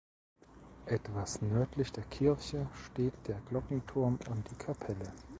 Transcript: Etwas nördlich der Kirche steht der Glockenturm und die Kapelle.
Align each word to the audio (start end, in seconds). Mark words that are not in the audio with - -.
Etwas 0.87 1.43
nördlich 1.43 1.91
der 1.91 2.03
Kirche 2.05 2.67
steht 2.87 3.13
der 3.27 3.39
Glockenturm 3.41 4.17
und 4.31 4.49
die 4.49 4.55
Kapelle. 4.55 5.13